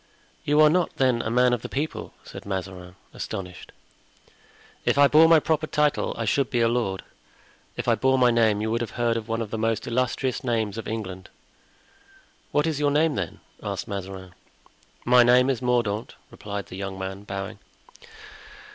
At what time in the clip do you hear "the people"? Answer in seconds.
1.61-2.15